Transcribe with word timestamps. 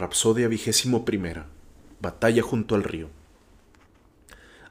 Rapsodia 0.00 0.48
vigésimo 0.48 1.04
primera. 1.04 1.44
Batalla 2.00 2.40
junto 2.40 2.74
al 2.74 2.84
río. 2.84 3.10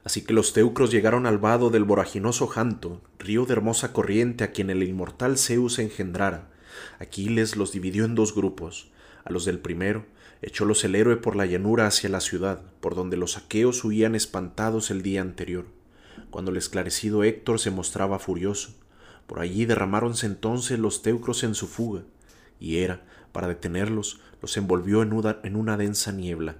Así 0.02 0.22
que 0.22 0.32
los 0.32 0.52
teucros 0.52 0.90
llegaron 0.90 1.24
al 1.24 1.38
vado 1.38 1.70
del 1.70 1.84
voraginoso 1.84 2.48
Janto, 2.48 3.00
río 3.16 3.46
de 3.46 3.52
hermosa 3.52 3.92
corriente 3.92 4.42
a 4.42 4.50
quien 4.50 4.70
el 4.70 4.82
inmortal 4.82 5.38
Zeus 5.38 5.78
engendrara. 5.78 6.48
Aquiles 6.98 7.54
los 7.54 7.70
dividió 7.70 8.06
en 8.06 8.16
dos 8.16 8.34
grupos. 8.34 8.90
A 9.24 9.30
los 9.30 9.44
del 9.44 9.60
primero 9.60 10.04
echólos 10.42 10.82
el 10.82 10.96
héroe 10.96 11.16
por 11.16 11.36
la 11.36 11.46
llanura 11.46 11.86
hacia 11.86 12.10
la 12.10 12.20
ciudad, 12.20 12.62
por 12.80 12.96
donde 12.96 13.16
los 13.16 13.36
aqueos 13.36 13.84
huían 13.84 14.16
espantados 14.16 14.90
el 14.90 15.02
día 15.02 15.20
anterior. 15.20 15.66
Cuando 16.30 16.50
el 16.50 16.56
esclarecido 16.56 17.22
Héctor 17.22 17.60
se 17.60 17.70
mostraba 17.70 18.18
furioso, 18.18 18.74
por 19.28 19.38
allí 19.38 19.64
derramáronse 19.64 20.26
entonces 20.26 20.80
los 20.80 21.02
teucros 21.02 21.44
en 21.44 21.54
su 21.54 21.68
fuga, 21.68 22.02
y 22.58 22.78
era, 22.78 23.04
para 23.32 23.48
detenerlos, 23.48 24.20
los 24.42 24.56
envolvió 24.56 25.02
en 25.02 25.12
una, 25.12 25.38
en 25.42 25.56
una 25.56 25.76
densa 25.76 26.12
niebla. 26.12 26.56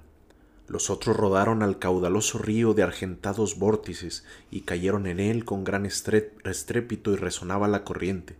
Los 0.70 0.88
otros 0.88 1.16
rodaron 1.16 1.64
al 1.64 1.80
caudaloso 1.80 2.38
río 2.38 2.74
de 2.74 2.84
argentados 2.84 3.58
vórtices 3.58 4.24
y 4.52 4.60
cayeron 4.60 5.08
en 5.08 5.18
él 5.18 5.44
con 5.44 5.64
gran 5.64 5.84
estrépito 5.84 7.12
y 7.12 7.16
resonaba 7.16 7.66
la 7.66 7.82
corriente. 7.82 8.36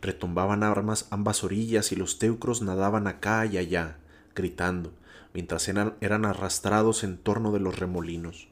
Retumbaban 0.00 0.62
armas 0.62 1.08
ambas 1.10 1.42
orillas 1.42 1.90
y 1.90 1.96
los 1.96 2.20
teucros 2.20 2.62
nadaban 2.62 3.08
acá 3.08 3.46
y 3.46 3.58
allá, 3.58 3.96
gritando, 4.36 4.92
mientras 5.34 5.66
eran, 5.66 5.94
eran 6.00 6.24
arrastrados 6.24 7.02
en 7.02 7.18
torno 7.18 7.50
de 7.50 7.58
los 7.58 7.78
remolinos, 7.78 8.46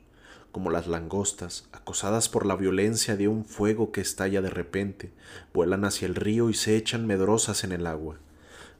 como 0.51 0.70
las 0.70 0.88
langostas, 0.88 1.68
acosadas 1.70 2.28
por 2.28 2.46
la 2.46 2.56
violencia 2.56 3.16
de 3.16 3.28
un 3.28 3.45
fuego 3.45 3.92
que 3.92 4.01
estalla 4.01 4.42
de 4.42 4.51
repente, 4.51 5.12
vuelan 5.54 5.84
hacia 5.84 6.06
el 6.06 6.16
río 6.16 6.51
y 6.51 6.54
se 6.54 6.76
echan 6.76 7.06
medrosas 7.06 7.62
en 7.62 7.70
el 7.70 7.87
agua. 7.87 8.16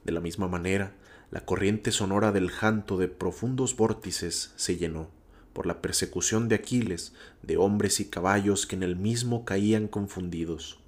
De 0.05 0.13
la 0.13 0.21
misma 0.21 0.49
manera, 0.49 0.95
la 1.31 1.45
corriente 1.45 1.93
sonora 1.93 2.33
del 2.33 2.51
janto 2.51 2.97
de 2.97 3.09
profundos 3.09 3.77
vórtices 3.77 4.53
se 4.57 4.77
llenó, 4.77 5.09
por 5.53 5.67
la 5.67 5.81
persecución 5.83 6.49
de 6.49 6.57
Aquiles, 6.57 7.13
de 7.43 7.57
hombres 7.57 8.01
y 8.01 8.07
caballos 8.07 8.67
que 8.67 8.77
en 8.77 8.83
el 8.83 8.97
mismo 8.97 9.45
caían 9.45 9.89
confundidos. 9.89 10.81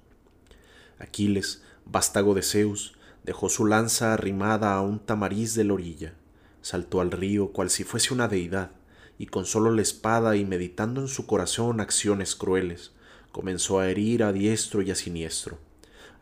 Aquiles, 0.99 1.63
vástago 1.85 2.33
de 2.33 2.41
Zeus, 2.41 2.95
dejó 3.23 3.49
su 3.49 3.65
lanza 3.65 4.13
arrimada 4.13 4.73
a 4.73 4.81
un 4.81 4.99
tamariz 4.99 5.55
de 5.55 5.63
la 5.63 5.73
orilla, 5.73 6.13
saltó 6.61 7.01
al 7.01 7.11
río 7.11 7.51
cual 7.51 7.69
si 7.69 7.83
fuese 7.83 8.13
una 8.13 8.27
deidad, 8.27 8.71
y 9.17 9.27
con 9.27 9.45
solo 9.45 9.71
la 9.71 9.81
espada 9.81 10.35
y 10.35 10.43
meditando 10.43 11.01
en 11.01 11.07
su 11.07 11.25
corazón 11.25 11.79
acciones 11.79 12.35
crueles, 12.35 12.91
comenzó 13.31 13.79
a 13.79 13.89
herir 13.89 14.23
a 14.23 14.33
diestro 14.33 14.81
y 14.81 14.91
a 14.91 14.95
siniestro. 14.95 15.59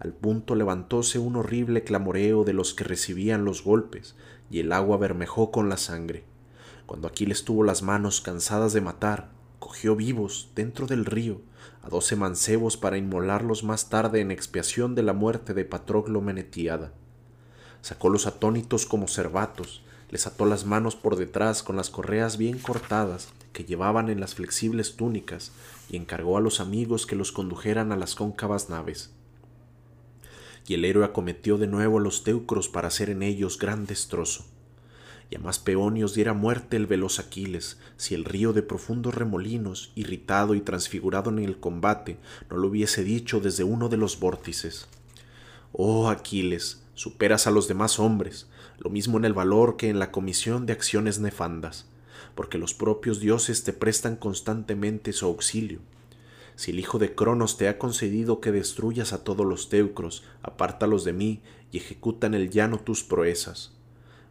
Al 0.01 0.13
punto 0.13 0.55
levantóse 0.55 1.19
un 1.19 1.35
horrible 1.35 1.83
clamoreo 1.83 2.43
de 2.43 2.53
los 2.53 2.73
que 2.73 2.83
recibían 2.83 3.45
los 3.45 3.63
golpes, 3.63 4.15
y 4.49 4.57
el 4.57 4.71
agua 4.71 4.97
bermejó 4.97 5.51
con 5.51 5.69
la 5.69 5.77
sangre. 5.77 6.23
Cuando 6.87 7.07
Aquiles 7.07 7.45
tuvo 7.45 7.63
las 7.63 7.83
manos 7.83 8.19
cansadas 8.19 8.73
de 8.73 8.81
matar, 8.81 9.29
cogió 9.59 9.95
vivos 9.95 10.49
dentro 10.55 10.87
del 10.87 11.05
río 11.05 11.41
a 11.83 11.89
doce 11.89 12.15
mancebos 12.15 12.77
para 12.77 12.97
inmolarlos 12.97 13.63
más 13.63 13.89
tarde 13.89 14.21
en 14.21 14.31
expiación 14.31 14.95
de 14.95 15.03
la 15.03 15.13
muerte 15.13 15.53
de 15.53 15.65
Patroclo 15.65 16.19
Menetiada. 16.19 16.93
Sacólos 17.83 18.25
atónitos 18.25 18.87
como 18.87 19.07
cervatos, 19.07 19.83
les 20.09 20.25
ató 20.25 20.47
las 20.47 20.65
manos 20.65 20.95
por 20.95 21.15
detrás 21.15 21.61
con 21.61 21.75
las 21.75 21.91
correas 21.91 22.37
bien 22.37 22.57
cortadas 22.57 23.29
que 23.53 23.65
llevaban 23.65 24.09
en 24.09 24.19
las 24.19 24.33
flexibles 24.33 24.95
túnicas 24.95 25.51
y 25.91 25.97
encargó 25.97 26.37
a 26.37 26.41
los 26.41 26.59
amigos 26.59 27.05
que 27.05 27.15
los 27.15 27.31
condujeran 27.31 27.91
a 27.91 27.97
las 27.97 28.15
cóncavas 28.15 28.67
naves 28.67 29.11
y 30.67 30.73
el 30.73 30.85
héroe 30.85 31.05
acometió 31.05 31.57
de 31.57 31.67
nuevo 31.67 31.99
a 31.99 32.01
los 32.01 32.23
teucros 32.23 32.69
para 32.69 32.87
hacer 32.87 33.09
en 33.09 33.23
ellos 33.23 33.57
gran 33.57 33.85
destrozo. 33.85 34.45
Y 35.29 35.35
a 35.35 35.39
más 35.39 35.59
peonios 35.59 36.13
diera 36.13 36.33
muerte 36.33 36.75
el 36.75 36.87
veloz 36.87 37.19
Aquiles, 37.19 37.79
si 37.95 38.15
el 38.15 38.25
río 38.25 38.51
de 38.51 38.63
profundos 38.63 39.15
remolinos, 39.15 39.91
irritado 39.95 40.55
y 40.55 40.61
transfigurado 40.61 41.29
en 41.29 41.39
el 41.39 41.57
combate, 41.57 42.17
no 42.49 42.57
lo 42.57 42.67
hubiese 42.67 43.03
dicho 43.03 43.39
desde 43.39 43.63
uno 43.63 43.87
de 43.87 43.97
los 43.97 44.19
vórtices. 44.19 44.87
Oh 45.71 46.09
Aquiles, 46.09 46.83
superas 46.95 47.47
a 47.47 47.51
los 47.51 47.69
demás 47.69 47.97
hombres, 47.97 48.47
lo 48.77 48.89
mismo 48.89 49.17
en 49.17 49.25
el 49.25 49.33
valor 49.33 49.77
que 49.77 49.89
en 49.89 49.99
la 49.99 50.11
comisión 50.11 50.65
de 50.65 50.73
acciones 50.73 51.19
nefandas, 51.19 51.85
porque 52.35 52.57
los 52.57 52.73
propios 52.73 53.19
dioses 53.19 53.63
te 53.63 53.71
prestan 53.71 54.17
constantemente 54.17 55.13
su 55.13 55.25
auxilio, 55.25 55.79
si 56.61 56.69
el 56.69 56.79
hijo 56.79 56.99
de 56.99 57.15
Cronos 57.15 57.57
te 57.57 57.67
ha 57.67 57.79
concedido 57.79 58.39
que 58.39 58.51
destruyas 58.51 59.13
a 59.13 59.23
todos 59.23 59.47
los 59.47 59.67
teucros, 59.67 60.23
apártalos 60.43 61.03
de 61.03 61.11
mí 61.11 61.41
y 61.71 61.77
ejecuta 61.77 62.27
en 62.27 62.35
el 62.35 62.51
llano 62.51 62.79
tus 62.79 63.03
proezas. 63.03 63.73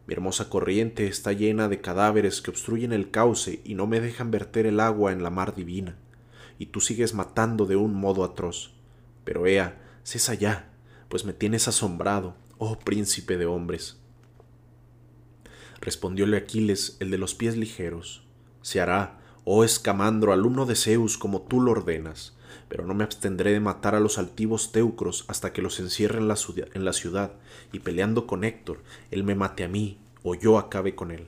Mi 0.07 0.13
hermosa 0.13 0.47
corriente 0.47 1.07
está 1.07 1.33
llena 1.33 1.67
de 1.67 1.81
cadáveres 1.81 2.41
que 2.41 2.49
obstruyen 2.49 2.93
el 2.93 3.11
cauce 3.11 3.59
y 3.65 3.75
no 3.75 3.85
me 3.85 3.99
dejan 3.99 4.31
verter 4.31 4.65
el 4.65 4.79
agua 4.79 5.11
en 5.11 5.23
la 5.23 5.29
mar 5.29 5.53
divina, 5.55 5.97
y 6.57 6.67
tú 6.67 6.79
sigues 6.79 7.13
matando 7.13 7.65
de 7.65 7.75
un 7.75 7.93
modo 7.95 8.23
atroz. 8.23 8.71
Pero 9.25 9.45
ea, 9.45 9.81
cesa 10.05 10.33
ya, 10.33 10.71
pues 11.09 11.25
me 11.25 11.33
tienes 11.33 11.67
asombrado, 11.67 12.37
oh 12.59 12.79
príncipe 12.79 13.35
de 13.35 13.45
hombres. 13.45 13.99
Respondióle 15.81 16.37
Aquiles, 16.37 16.95
el 17.01 17.11
de 17.11 17.17
los 17.17 17.35
pies 17.35 17.57
ligeros. 17.57 18.23
Se 18.61 18.79
hará, 18.79 19.20
oh 19.43 19.63
escamandro, 19.63 20.33
alumno 20.33 20.65
de 20.65 20.75
Zeus, 20.75 21.17
como 21.17 21.41
tú 21.41 21.61
lo 21.61 21.71
ordenas, 21.71 22.33
pero 22.67 22.85
no 22.85 22.93
me 22.93 23.03
abstendré 23.03 23.51
de 23.51 23.59
matar 23.59 23.95
a 23.95 23.99
los 23.99 24.17
altivos 24.17 24.71
teucros 24.71 25.25
hasta 25.27 25.51
que 25.53 25.61
los 25.61 25.79
encierre 25.79 26.19
en 26.19 26.27
la, 26.27 26.93
ciudad, 26.93 27.33
y 27.71 27.79
peleando 27.79 28.27
con 28.27 28.43
Héctor, 28.43 28.79
él 29.09 29.23
me 29.23 29.35
mate 29.35 29.63
a 29.63 29.67
mí, 29.67 29.99
o 30.23 30.35
yo 30.35 30.57
acabe 30.57 30.95
con 30.95 31.11
él. 31.11 31.27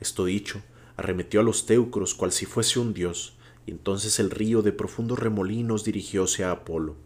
Esto 0.00 0.26
dicho, 0.26 0.62
arremetió 0.96 1.40
a 1.40 1.42
los 1.42 1.66
teucros 1.66 2.14
cual 2.14 2.32
si 2.32 2.46
fuese 2.46 2.78
un 2.78 2.94
dios, 2.94 3.36
y 3.66 3.70
entonces 3.70 4.20
el 4.20 4.30
río 4.30 4.62
de 4.62 4.72
profundos 4.72 5.18
remolinos 5.18 5.84
dirigióse 5.84 6.44
a 6.44 6.50
Apolo. 6.50 6.96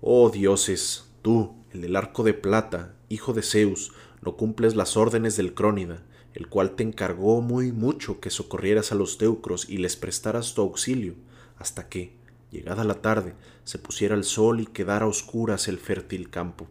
Oh 0.00 0.30
dioses, 0.30 1.08
tú, 1.22 1.54
el 1.72 1.80
del 1.80 1.96
arco 1.96 2.22
de 2.22 2.34
plata, 2.34 2.94
hijo 3.08 3.32
de 3.32 3.42
Zeus, 3.42 3.92
no 4.22 4.36
cumples 4.36 4.76
las 4.76 4.96
órdenes 4.96 5.36
del 5.36 5.54
Crónida, 5.54 6.02
el 6.34 6.48
cual 6.48 6.72
te 6.72 6.82
encargó 6.82 7.40
muy 7.40 7.72
mucho 7.72 8.20
que 8.20 8.30
socorrieras 8.30 8.90
a 8.90 8.96
los 8.96 9.18
teucros 9.18 9.68
y 9.68 9.78
les 9.78 9.96
prestaras 9.96 10.54
tu 10.54 10.62
auxilio, 10.62 11.14
hasta 11.58 11.88
que, 11.88 12.16
llegada 12.50 12.84
la 12.84 13.00
tarde, 13.00 13.34
se 13.62 13.78
pusiera 13.78 14.16
el 14.16 14.24
sol 14.24 14.60
y 14.60 14.66
quedara 14.66 15.06
a 15.06 15.08
oscuras 15.08 15.68
el 15.68 15.78
fértil 15.78 16.30
campo. 16.30 16.66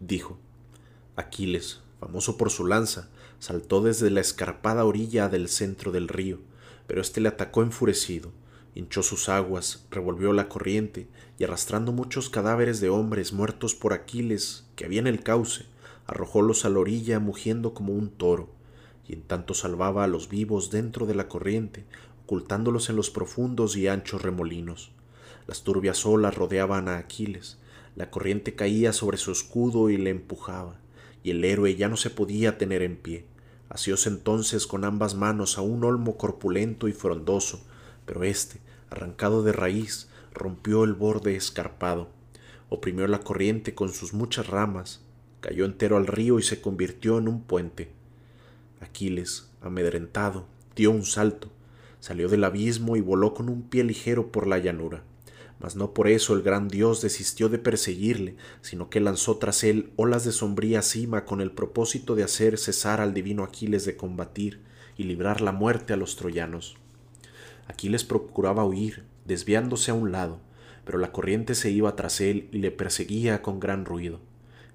Dijo, 0.00 0.38
Aquiles, 1.16 1.80
famoso 2.00 2.38
por 2.38 2.50
su 2.50 2.66
lanza, 2.66 3.10
saltó 3.38 3.82
desde 3.82 4.10
la 4.10 4.20
escarpada 4.20 4.84
orilla 4.84 5.28
del 5.28 5.48
centro 5.48 5.92
del 5.92 6.08
río, 6.08 6.38
pero 6.86 7.02
éste 7.02 7.20
le 7.20 7.28
atacó 7.28 7.62
enfurecido, 7.62 8.32
hinchó 8.74 9.02
sus 9.02 9.28
aguas, 9.28 9.86
revolvió 9.90 10.32
la 10.32 10.48
corriente, 10.48 11.08
y 11.38 11.44
arrastrando 11.44 11.92
muchos 11.92 12.30
cadáveres 12.30 12.80
de 12.80 12.88
hombres 12.88 13.32
muertos 13.32 13.74
por 13.74 13.92
Aquiles 13.92 14.64
que 14.76 14.86
había 14.86 15.00
en 15.00 15.06
el 15.06 15.22
cauce, 15.22 15.66
arrojólos 16.06 16.64
a 16.64 16.70
la 16.70 16.78
orilla 16.78 17.20
mugiendo 17.20 17.74
como 17.74 17.92
un 17.92 18.10
toro, 18.10 18.57
y 19.08 19.14
en 19.14 19.22
tanto 19.22 19.54
salvaba 19.54 20.04
a 20.04 20.08
los 20.08 20.28
vivos 20.28 20.70
dentro 20.70 21.06
de 21.06 21.14
la 21.14 21.28
corriente, 21.28 21.86
ocultándolos 22.24 22.90
en 22.90 22.96
los 22.96 23.10
profundos 23.10 23.76
y 23.76 23.88
anchos 23.88 24.20
remolinos. 24.20 24.92
Las 25.46 25.62
turbias 25.62 26.04
olas 26.04 26.34
rodeaban 26.34 26.88
a 26.88 26.98
Aquiles, 26.98 27.58
la 27.96 28.10
corriente 28.10 28.54
caía 28.54 28.92
sobre 28.92 29.16
su 29.16 29.32
escudo 29.32 29.88
y 29.88 29.96
le 29.96 30.10
empujaba, 30.10 30.76
y 31.22 31.30
el 31.30 31.42
héroe 31.44 31.74
ya 31.74 31.88
no 31.88 31.96
se 31.96 32.10
podía 32.10 32.58
tener 32.58 32.82
en 32.82 32.96
pie. 32.96 33.24
Asióse 33.70 34.10
entonces 34.10 34.66
con 34.66 34.84
ambas 34.84 35.14
manos 35.14 35.58
a 35.58 35.62
un 35.62 35.84
olmo 35.84 36.16
corpulento 36.16 36.86
y 36.86 36.92
frondoso, 36.92 37.66
pero 38.04 38.24
éste, 38.24 38.60
arrancado 38.90 39.42
de 39.42 39.52
raíz, 39.52 40.08
rompió 40.32 40.84
el 40.84 40.92
borde 40.92 41.34
escarpado, 41.34 42.08
oprimió 42.68 43.06
la 43.08 43.20
corriente 43.20 43.74
con 43.74 43.92
sus 43.92 44.12
muchas 44.12 44.46
ramas, 44.46 45.00
cayó 45.40 45.64
entero 45.64 45.96
al 45.96 46.06
río 46.06 46.38
y 46.38 46.42
se 46.42 46.60
convirtió 46.60 47.18
en 47.18 47.28
un 47.28 47.42
puente. 47.42 47.97
Aquiles, 48.80 49.50
amedrentado, 49.60 50.46
dio 50.76 50.90
un 50.90 51.04
salto, 51.04 51.50
salió 52.00 52.28
del 52.28 52.44
abismo 52.44 52.96
y 52.96 53.00
voló 53.00 53.34
con 53.34 53.48
un 53.48 53.62
pie 53.62 53.84
ligero 53.84 54.30
por 54.30 54.46
la 54.46 54.58
llanura. 54.58 55.02
Mas 55.60 55.74
no 55.74 55.92
por 55.92 56.06
eso 56.06 56.34
el 56.34 56.42
gran 56.42 56.68
dios 56.68 57.02
desistió 57.02 57.48
de 57.48 57.58
perseguirle, 57.58 58.36
sino 58.60 58.90
que 58.90 59.00
lanzó 59.00 59.38
tras 59.38 59.64
él 59.64 59.90
olas 59.96 60.24
de 60.24 60.32
sombría 60.32 60.82
cima 60.82 61.24
con 61.24 61.40
el 61.40 61.50
propósito 61.50 62.14
de 62.14 62.22
hacer 62.22 62.58
cesar 62.58 63.00
al 63.00 63.12
divino 63.12 63.42
Aquiles 63.42 63.84
de 63.84 63.96
combatir 63.96 64.60
y 64.96 65.04
librar 65.04 65.40
la 65.40 65.52
muerte 65.52 65.92
a 65.92 65.96
los 65.96 66.16
troyanos. 66.16 66.76
Aquiles 67.66 68.04
procuraba 68.04 68.64
huir, 68.64 69.04
desviándose 69.24 69.90
a 69.90 69.94
un 69.94 70.12
lado, 70.12 70.40
pero 70.84 70.98
la 70.98 71.12
corriente 71.12 71.54
se 71.54 71.70
iba 71.70 71.94
tras 71.96 72.20
él 72.20 72.48
y 72.52 72.58
le 72.58 72.70
perseguía 72.70 73.42
con 73.42 73.60
gran 73.60 73.84
ruido. 73.84 74.20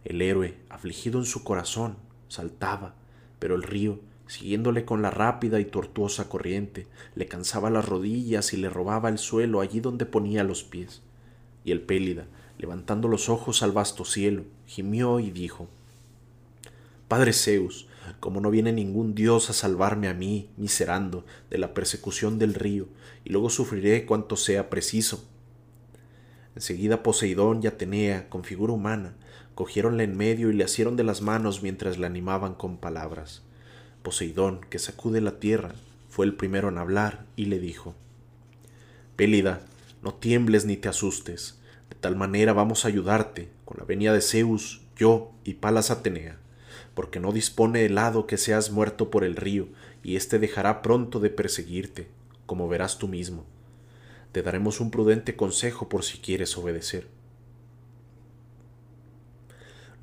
El 0.03 0.21
héroe, 0.21 0.57
afligido 0.69 1.17
en 1.17 1.25
su 1.25 1.43
corazón, 1.43 1.95
saltaba, 2.27 2.95
pero 3.43 3.55
el 3.55 3.63
río, 3.63 3.99
siguiéndole 4.25 4.85
con 4.85 5.01
la 5.01 5.11
rápida 5.11 5.59
y 5.59 5.65
tortuosa 5.65 6.29
corriente, 6.29 6.87
le 7.13 7.25
cansaba 7.25 7.69
las 7.69 7.85
rodillas 7.85 8.53
y 8.53 8.55
le 8.55 8.69
robaba 8.69 9.09
el 9.09 9.17
suelo 9.17 9.59
allí 9.59 9.81
donde 9.81 10.05
ponía 10.05 10.45
los 10.45 10.63
pies. 10.63 11.01
Y 11.65 11.73
el 11.73 11.81
Pélida, 11.81 12.27
levantando 12.57 13.09
los 13.09 13.27
ojos 13.27 13.61
al 13.61 13.73
vasto 13.73 14.05
cielo, 14.05 14.45
gimió 14.65 15.19
y 15.19 15.29
dijo 15.29 15.67
Padre 17.09 17.33
Zeus, 17.33 17.89
como 18.21 18.39
no 18.39 18.49
viene 18.49 18.71
ningún 18.71 19.13
dios 19.13 19.49
a 19.49 19.53
salvarme 19.53 20.07
a 20.07 20.13
mí, 20.13 20.47
miserando, 20.55 21.25
de 21.49 21.57
la 21.57 21.73
persecución 21.73 22.39
del 22.39 22.53
río, 22.53 22.87
y 23.25 23.31
luego 23.31 23.49
sufriré 23.49 24.05
cuanto 24.05 24.37
sea 24.37 24.69
preciso. 24.69 25.27
Enseguida 26.55 27.03
Poseidón 27.03 27.59
y 27.61 27.67
Atenea, 27.67 28.29
con 28.29 28.45
figura 28.45 28.71
humana, 28.71 29.17
cogiéronla 29.55 30.03
en 30.03 30.17
medio 30.17 30.49
y 30.49 30.53
le 30.53 30.63
asieron 30.63 30.95
de 30.95 31.03
las 31.03 31.21
manos 31.21 31.61
mientras 31.63 31.97
la 31.97 32.07
animaban 32.07 32.55
con 32.55 32.77
palabras. 32.77 33.43
Poseidón, 34.01 34.61
que 34.69 34.79
sacude 34.79 35.21
la 35.21 35.39
tierra, 35.39 35.75
fue 36.09 36.25
el 36.25 36.35
primero 36.35 36.69
en 36.69 36.77
hablar 36.77 37.25
y 37.35 37.45
le 37.45 37.59
dijo 37.59 37.95
Pélida, 39.15 39.61
no 40.01 40.13
tiembles 40.13 40.65
ni 40.65 40.77
te 40.77 40.89
asustes, 40.89 41.59
de 41.89 41.95
tal 41.95 42.15
manera 42.15 42.53
vamos 42.53 42.85
a 42.85 42.87
ayudarte, 42.87 43.49
con 43.65 43.77
la 43.77 43.85
venia 43.85 44.13
de 44.13 44.21
Zeus, 44.21 44.81
yo 44.95 45.31
y 45.43 45.55
Palas 45.55 45.91
Atenea 45.91 46.39
porque 46.93 47.19
no 47.19 47.31
dispone 47.31 47.85
el 47.85 47.97
hado 47.97 48.27
que 48.27 48.37
seas 48.37 48.71
muerto 48.71 49.09
por 49.09 49.23
el 49.23 49.35
río, 49.35 49.67
y 50.03 50.15
éste 50.15 50.39
dejará 50.39 50.81
pronto 50.81 51.19
de 51.19 51.29
perseguirte, 51.29 52.07
como 52.45 52.67
verás 52.67 52.99
tú 52.99 53.07
mismo. 53.07 53.45
Te 54.31 54.43
daremos 54.43 54.79
un 54.79 54.91
prudente 54.91 55.35
consejo 55.35 55.89
por 55.89 56.03
si 56.03 56.17
quieres 56.19 56.57
obedecer. 56.57 57.07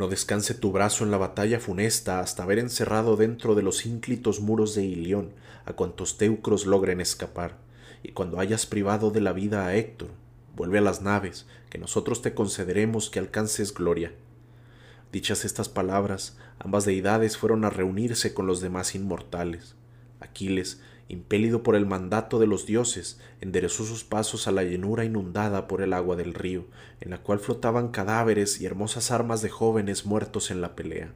No 0.00 0.08
descanse 0.08 0.55
tu 0.55 0.73
brazo 0.73 1.05
en 1.05 1.11
la 1.11 1.19
batalla 1.19 1.61
funesta 1.61 2.20
hasta 2.20 2.44
haber 2.44 2.58
encerrado 2.58 3.19
dentro 3.19 3.55
de 3.55 3.61
los 3.61 3.85
ínclitos 3.85 4.41
muros 4.41 4.75
de 4.75 4.82
Ilión 4.82 5.35
a 5.67 5.75
cuantos 5.75 6.17
teucros 6.17 6.64
logren 6.64 7.02
escapar, 7.02 7.58
y 8.02 8.12
cuando 8.12 8.41
hayas 8.41 8.64
privado 8.64 9.11
de 9.11 9.20
la 9.20 9.35
vida 9.35 9.67
a 9.67 9.76
Héctor, 9.76 10.08
vuelve 10.56 10.79
a 10.79 10.81
las 10.81 11.02
naves, 11.02 11.44
que 11.69 11.76
nosotros 11.76 12.23
te 12.23 12.32
concederemos 12.32 13.11
que 13.11 13.19
alcances 13.19 13.75
gloria 13.75 14.14
Dichas 15.12 15.44
estas 15.44 15.69
palabras, 15.69 16.38
ambas 16.58 16.87
deidades 16.87 17.37
fueron 17.37 17.67
a 17.67 17.70
reunirse 17.70 18.32
con 18.32 18.47
los 18.47 18.62
demás 18.62 18.94
inmortales. 18.94 19.75
Aquiles, 20.19 20.81
impelido 21.10 21.62
por 21.64 21.74
el 21.74 21.86
mandato 21.86 22.38
de 22.38 22.46
los 22.46 22.66
dioses, 22.66 23.18
enderezó 23.40 23.84
sus 23.84 24.04
pasos 24.04 24.46
a 24.46 24.52
la 24.52 24.62
llanura 24.62 25.04
inundada 25.04 25.66
por 25.66 25.82
el 25.82 25.92
agua 25.92 26.14
del 26.14 26.34
río, 26.34 26.66
en 27.00 27.10
la 27.10 27.18
cual 27.18 27.40
flotaban 27.40 27.88
cadáveres 27.88 28.60
y 28.60 28.66
hermosas 28.66 29.10
armas 29.10 29.42
de 29.42 29.48
jóvenes 29.48 30.06
muertos 30.06 30.50
en 30.52 30.60
la 30.60 30.76
pelea. 30.76 31.12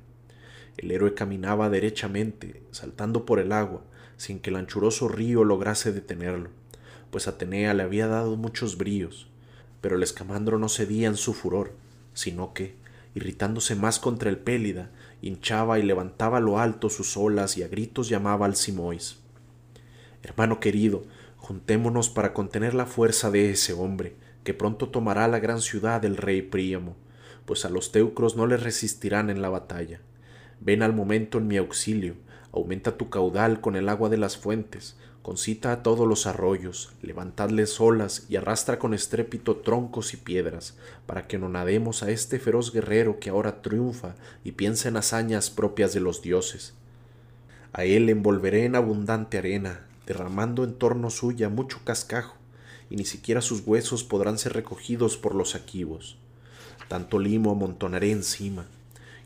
El 0.77 0.91
héroe 0.91 1.15
caminaba 1.15 1.71
derechamente, 1.71 2.63
saltando 2.73 3.25
por 3.25 3.39
el 3.39 3.53
agua, 3.53 3.83
sin 4.17 4.41
que 4.41 4.51
el 4.51 4.57
anchuroso 4.57 5.07
río 5.07 5.45
lograse 5.45 5.93
detenerlo, 5.93 6.51
pues 7.13 7.29
Atenea 7.29 7.75
le 7.75 7.85
había 7.85 8.09
dado 8.09 8.37
muchos 8.37 8.77
bríos, 8.77 9.29
pero 9.81 9.95
el 9.95 10.03
escamandro 10.03 10.59
no 10.59 10.69
cedía 10.69 11.07
en 11.07 11.17
su 11.17 11.35
furor, 11.35 11.73
sino 12.15 12.53
que, 12.53 12.75
irritándose 13.15 13.77
más 13.77 14.01
contra 14.01 14.29
el 14.29 14.39
Pélida, 14.39 14.91
hinchaba 15.23 15.79
y 15.79 15.85
levantaba 15.85 16.39
a 16.39 16.41
lo 16.41 16.59
alto 16.59 16.91
sus 16.91 17.17
olas 17.17 17.57
y 17.57 17.63
a 17.63 17.69
gritos 17.69 18.09
llamaba 18.09 18.47
al 18.47 18.57
Simois. 18.57 19.24
Hermano 20.25 20.59
querido, 20.59 21.03
juntémonos 21.37 22.09
para 22.09 22.33
contener 22.33 22.73
la 22.73 22.87
fuerza 22.87 23.31
de 23.31 23.51
ese 23.51 23.75
hombre, 23.75 24.17
que 24.43 24.55
pronto 24.55 24.89
tomará 24.89 25.29
la 25.29 25.39
gran 25.39 25.61
ciudad 25.61 26.01
del 26.01 26.17
rey 26.17 26.41
Príamo, 26.41 26.97
pues 27.45 27.67
a 27.67 27.69
los 27.69 27.93
teucros 27.93 28.35
no 28.35 28.47
le 28.47 28.57
resistirán 28.57 29.29
en 29.29 29.43
la 29.43 29.51
batalla. 29.51 30.01
Ven 30.61 30.83
al 30.83 30.95
momento 30.95 31.37
en 31.37 31.47
mi 31.47 31.59
auxilio, 31.59 32.15
aumenta 32.53 32.97
tu 32.97 33.11
caudal 33.11 33.61
con 33.61 33.77
el 33.77 33.87
agua 33.91 34.09
de 34.09 34.17
las 34.17 34.39
fuentes, 34.39 34.97
concita 35.21 35.73
a 35.73 35.83
todos 35.83 36.09
los 36.09 36.27
arroyos, 36.27 36.95
levantadles 37.03 37.79
olas 37.79 38.25
y 38.31 38.37
arrastra 38.37 38.79
con 38.79 38.95
estrépito 38.95 39.57
troncos 39.57 40.15
y 40.15 40.17
piedras, 40.17 40.75
para 41.05 41.27
que 41.27 41.37
no 41.37 41.51
nademos 41.51 42.03
a 42.03 42.11
este 42.11 42.39
feroz 42.39 42.73
guerrero 42.73 43.21
que 43.21 43.29
ahora 43.29 43.61
triunfa 43.61 44.15
y 44.43 44.53
piensa 44.53 44.89
en 44.89 44.97
hazañas 44.97 45.51
propias 45.51 45.93
de 45.93 46.01
los 46.01 46.23
dioses. 46.23 46.73
A 47.75 47.85
él 47.85 48.09
envolveré 48.09 48.65
en 48.65 48.75
abundante 48.75 49.37
arena, 49.37 49.87
derramando 50.07 50.65
en 50.65 50.75
torno 50.75 51.11
suya 51.11 51.49
mucho 51.49 51.81
cascajo, 51.85 52.37
y 52.91 52.97
ni 52.97 53.05
siquiera 53.05 53.41
sus 53.41 53.63
huesos 53.67 54.05
podrán 54.05 54.39
ser 54.39 54.53
recogidos 54.53 55.17
por 55.17 55.35
los 55.35 55.55
aquivos. 55.55 56.19
Tanto 56.89 57.19
limo 57.19 57.51
amontonaré 57.51 58.11
encima, 58.11 58.67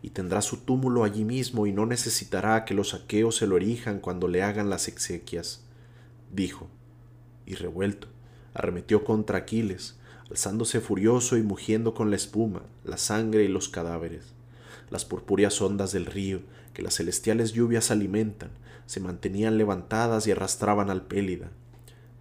y 0.03 0.11
tendrá 0.11 0.43
su 0.43 0.59
túmulo 0.59 1.05
allí 1.05 1.25
mismo 1.25 1.67
y 1.67 1.73
no 1.73 1.87
necesitará 1.87 2.65
que 2.65 2.75
los 2.75 2.95
aqueos 2.95 3.37
se 3.37 3.47
lo 3.47 3.57
erijan 3.57 3.99
cuando 3.99 4.29
le 4.29 4.43
hagan 4.43 4.71
las 4.71 4.87
exequias 4.87 5.63
dijo, 6.33 6.69
y 7.47 7.55
revuelto, 7.55 8.09
arremetió 8.55 9.05
contra 9.05 9.39
Aquiles, 9.39 9.97
alzándose 10.31 10.81
furioso 10.81 11.37
y 11.37 11.43
mugiendo 11.43 11.95
con 11.95 12.11
la 12.11 12.17
espuma, 12.17 12.63
la 12.85 12.99
sangre 12.99 13.45
y 13.45 13.49
los 13.49 13.69
cadáveres. 13.69 14.35
Las 14.91 15.05
purpúreas 15.05 15.61
ondas 15.61 15.93
del 15.93 16.07
río, 16.07 16.41
que 16.73 16.83
las 16.83 16.95
celestiales 16.95 17.53
lluvias 17.53 17.91
alimentan, 17.91 18.51
se 18.87 19.01
mantenían 19.01 19.59
levantadas 19.59 20.27
y 20.27 20.33
arrastraban 20.33 20.91
al 20.91 21.07
Pélida. 21.07 21.51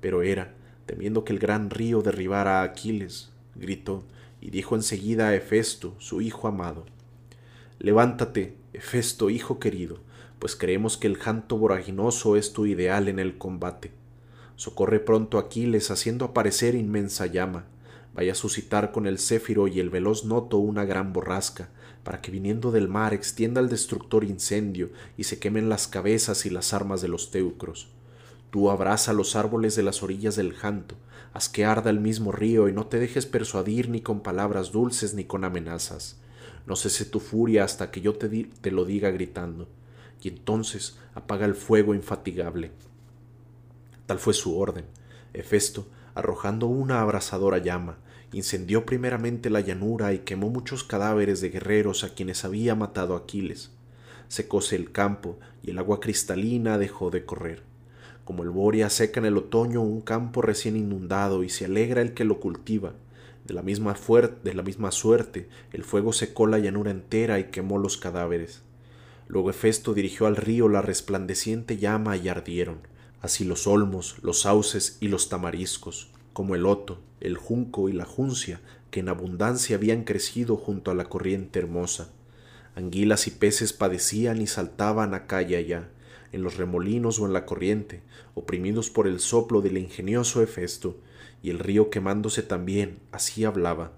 Pero 0.02 0.22
era, 0.22 0.54
temiendo 0.86 1.24
que 1.24 1.34
el 1.34 1.40
gran 1.40 1.70
río 1.70 2.02
derribara 2.02 2.62
a 2.62 2.64
Aquiles, 2.64 3.32
gritó 3.56 4.04
y 4.42 4.50
dijo 4.50 4.76
enseguida 4.76 5.30
a 5.30 5.36
Hefesto, 5.36 5.96
su 6.00 6.22
hijo 6.22 6.48
amado, 6.48 6.86
Levántate, 7.80 8.58
Hefesto, 8.74 9.30
hijo 9.30 9.60
querido, 9.60 10.00
pues 10.40 10.56
creemos 10.56 10.98
que 10.98 11.08
el 11.08 11.18
janto 11.18 11.58
voraginoso 11.58 12.36
es 12.36 12.54
tu 12.54 12.66
ideal 12.66 13.08
en 13.08 13.20
el 13.20 13.38
combate. 13.38 13.92
Socorre 14.56 15.00
pronto 15.00 15.38
a 15.38 15.42
Aquiles 15.42 15.92
haciendo 15.92 16.26
aparecer 16.26 16.76
inmensa 16.76 17.28
llama. 17.28 17.66
Vaya 18.16 18.32
a 18.32 18.36
suscitar 18.36 18.92
con 18.92 19.06
el 19.06 19.20
céfiro 19.20 19.68
y 19.68 19.80
el 19.80 19.92
veloz 19.92 20.26
noto 20.26 20.58
una 20.58 20.86
gran 20.86 21.14
borrasca, 21.14 21.70
para 22.08 22.22
que 22.22 22.32
viniendo 22.32 22.72
del 22.72 22.88
mar 22.88 23.14
extienda 23.14 23.60
el 23.60 23.68
destructor 23.68 24.24
incendio 24.24 24.92
y 25.18 25.26
se 25.26 25.40
quemen 25.40 25.68
las 25.68 25.90
cabezas 25.90 26.46
y 26.46 26.50
las 26.50 26.74
armas 26.74 27.02
de 27.02 27.10
los 27.10 27.32
teucros. 27.32 27.90
Tú 28.50 28.72
abraza 28.72 29.12
los 29.12 29.36
árboles 29.36 29.76
de 29.76 29.84
las 29.84 30.02
orillas 30.04 30.38
del 30.38 30.54
janto, 30.54 30.96
haz 31.34 31.50
que 31.50 31.66
arda 31.66 31.90
el 31.90 32.00
mismo 32.00 32.32
río 32.32 32.70
y 32.70 32.72
no 32.72 32.88
te 32.88 32.98
dejes 32.98 33.26
persuadir 33.26 33.90
ni 33.90 34.00
con 34.00 34.22
palabras 34.22 34.72
dulces 34.72 35.16
ni 35.16 35.26
con 35.26 35.44
amenazas. 35.44 36.16
No 36.66 36.78
cese 36.78 37.04
tu 37.04 37.20
furia 37.20 37.66
hasta 37.66 37.92
que 37.92 38.00
yo 38.00 38.16
te, 38.16 38.30
te 38.30 38.72
lo 38.72 38.86
diga 38.86 39.12
gritando 39.12 39.68
y 40.22 40.30
entonces 40.30 40.98
apaga 41.14 41.46
el 41.46 41.56
fuego 41.56 41.94
infatigable. 41.94 42.72
Tal 44.06 44.20
fue 44.20 44.34
su 44.34 44.58
orden. 44.58 44.86
Hefesto, 45.34 45.86
arrojando 46.16 46.68
una 46.68 47.02
abrasadora 47.02 47.58
llama, 47.58 47.98
incendió 48.34 48.86
primeramente 48.86 49.50
la 49.50 49.62
llanura 49.62 50.14
y 50.14 50.20
quemó 50.20 50.50
muchos 50.50 50.84
cadáveres 50.84 51.42
de 51.42 51.50
guerreros 51.50 52.04
a 52.04 52.14
quienes 52.14 52.46
había 52.46 52.76
matado 52.76 53.16
Aquiles. 53.16 53.72
Secóse 54.28 54.76
el 54.76 54.92
campo 54.92 55.40
y 55.64 55.72
el 55.72 55.78
agua 55.78 56.00
cristalina 56.00 56.78
dejó 56.78 57.10
de 57.10 57.26
correr. 57.26 57.64
Como 58.26 58.44
el 58.44 58.50
boria 58.50 58.90
seca 58.90 59.22
en 59.22 59.26
el 59.26 59.38
otoño 59.38 59.82
un 59.82 60.02
campo 60.02 60.42
recién 60.42 60.76
inundado 60.76 61.44
y 61.44 61.50
se 61.50 61.66
alegra 61.66 62.02
el 62.02 62.14
que 62.14 62.26
lo 62.26 62.40
cultiva, 62.42 62.94
de 63.48 63.54
la 63.54 63.62
misma, 63.62 63.96
de 64.44 64.54
la 64.54 64.62
misma 64.62 64.92
suerte 64.92 65.48
el 65.72 65.84
fuego 65.84 66.12
secó 66.12 66.48
la 66.48 66.60
llanura 66.60 66.92
entera 66.92 67.40
y 67.40 67.46
quemó 67.46 67.78
los 67.78 67.96
cadáveres. 67.96 68.62
Luego 69.30 69.50
Hefesto 69.50 69.94
dirigió 69.94 70.28
al 70.28 70.36
río 70.36 70.68
la 70.68 70.82
resplandeciente 70.82 71.78
llama 71.78 72.18
y 72.18 72.28
ardieron, 72.28 72.80
así 73.22 73.46
los 73.46 73.68
olmos, 73.68 74.18
los 74.22 74.42
sauces 74.42 74.98
y 75.00 75.08
los 75.08 75.30
tamariscos, 75.30 76.12
como 76.34 76.56
el 76.56 76.64
loto, 76.64 77.00
el 77.20 77.38
junco 77.38 77.90
y 77.90 77.94
la 77.94 78.06
juncia, 78.06 78.62
que 78.92 79.00
en 79.02 79.10
abundancia 79.10 79.76
habían 79.76 80.04
crecido 80.04 80.56
junto 80.56 80.92
a 80.92 80.96
la 80.96 81.06
corriente 81.06 81.60
hermosa. 81.60 82.12
Anguilas 82.76 83.28
y 83.28 83.32
peces 83.32 83.74
padecían 83.74 84.42
y 84.42 84.48
saltaban 84.48 85.14
acá 85.14 85.42
y 85.42 85.56
allá, 85.56 85.90
en 86.32 86.44
los 86.44 86.58
remolinos 86.58 87.20
o 87.20 87.26
en 87.26 87.34
la 87.34 87.46
corriente, 87.46 88.02
oprimidos 88.36 88.90
por 88.90 89.08
el 89.08 89.20
soplo 89.20 89.62
del 89.62 89.78
ingenioso 89.78 90.42
Hefesto, 90.42 90.98
y 91.42 91.50
el 91.50 91.60
río 91.60 91.90
quemándose 91.90 92.44
también, 92.44 93.00
así 93.12 93.46
hablaba. 93.46 93.94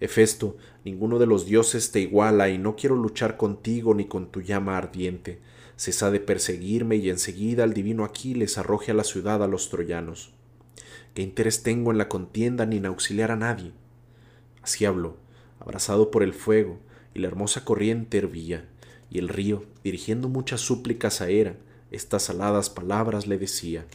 Hefesto, 0.00 0.56
ninguno 0.84 1.18
de 1.18 1.26
los 1.26 1.46
dioses 1.46 1.90
te 1.90 2.00
iguala 2.00 2.48
y 2.48 2.58
no 2.58 2.76
quiero 2.76 2.96
luchar 2.96 3.36
contigo 3.36 3.94
ni 3.94 4.06
con 4.06 4.30
tu 4.30 4.40
llama 4.40 4.76
ardiente. 4.76 5.40
Cesa 5.76 6.10
de 6.10 6.20
perseguirme 6.20 6.96
y 6.96 7.10
enseguida 7.10 7.64
el 7.64 7.74
divino 7.74 8.04
Aquiles 8.04 8.58
arroje 8.58 8.92
a 8.92 8.94
la 8.94 9.04
ciudad 9.04 9.42
a 9.42 9.48
los 9.48 9.70
troyanos. 9.70 10.32
¿Qué 11.14 11.22
interés 11.22 11.62
tengo 11.62 11.92
en 11.92 11.98
la 11.98 12.08
contienda 12.08 12.66
ni 12.66 12.76
en 12.76 12.86
auxiliar 12.86 13.30
a 13.30 13.36
nadie? 13.36 13.72
Así 14.62 14.84
habló, 14.84 15.16
abrazado 15.60 16.10
por 16.10 16.22
el 16.22 16.34
fuego, 16.34 16.78
y 17.14 17.20
la 17.20 17.28
hermosa 17.28 17.64
corriente 17.64 18.18
hervía, 18.18 18.68
y 19.10 19.18
el 19.18 19.28
río, 19.28 19.64
dirigiendo 19.82 20.28
muchas 20.28 20.60
súplicas 20.60 21.20
a 21.20 21.28
Hera, 21.28 21.56
estas 21.90 22.30
aladas 22.30 22.68
palabras 22.68 23.26
le 23.26 23.38
decía. 23.38 23.86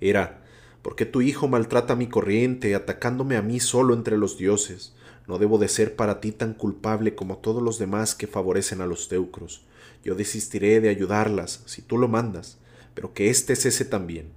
Hera, 0.00 0.44
¿Por 0.82 0.96
qué 0.96 1.04
tu 1.04 1.20
hijo 1.20 1.48
maltrata 1.48 1.96
mi 1.96 2.06
corriente, 2.06 2.74
atacándome 2.74 3.36
a 3.36 3.42
mí 3.42 3.60
solo 3.60 3.94
entre 3.94 4.16
los 4.16 4.38
dioses? 4.38 4.94
No 5.26 5.38
debo 5.38 5.58
de 5.58 5.68
ser 5.68 5.96
para 5.96 6.20
ti 6.20 6.32
tan 6.32 6.54
culpable 6.54 7.14
como 7.14 7.38
todos 7.38 7.62
los 7.62 7.78
demás 7.78 8.14
que 8.14 8.26
favorecen 8.26 8.80
a 8.80 8.86
los 8.86 9.08
teucros. 9.08 9.66
Yo 10.04 10.14
desistiré 10.14 10.80
de 10.80 10.88
ayudarlas, 10.88 11.62
si 11.66 11.82
tú 11.82 11.98
lo 11.98 12.08
mandas, 12.08 12.58
pero 12.94 13.12
que 13.12 13.28
éste 13.28 13.56
cese 13.56 13.84
también. 13.84 14.30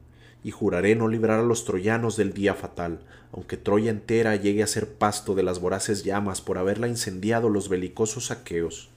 Y 0.43 0.51
juraré 0.51 0.95
no 0.95 1.07
librar 1.07 1.39
a 1.39 1.43
los 1.43 1.65
troyanos 1.65 2.17
del 2.17 2.33
día 2.33 2.55
fatal, 2.55 3.01
aunque 3.31 3.57
Troya 3.57 3.91
entera 3.91 4.35
llegue 4.35 4.63
a 4.63 4.67
ser 4.67 4.93
pasto 4.93 5.35
de 5.35 5.43
las 5.43 5.59
voraces 5.59 6.03
llamas 6.03 6.41
por 6.41 6.57
haberla 6.57 6.87
incendiado 6.87 7.49
los 7.49 7.69
belicosos 7.69 8.31
aqueos. 8.31 8.89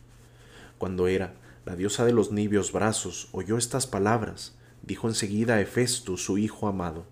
Cuando 0.79 1.07
era, 1.07 1.35
la 1.65 1.77
diosa 1.77 2.05
de 2.05 2.13
los 2.13 2.33
nibios 2.33 2.73
brazos, 2.73 3.29
oyó 3.33 3.57
estas 3.57 3.87
palabras, 3.87 4.55
dijo 4.83 5.09
enseguida 5.09 5.55
a 5.55 5.61
Hefesto, 5.61 6.17
su 6.17 6.39
hijo 6.39 6.67
amado. 6.69 7.05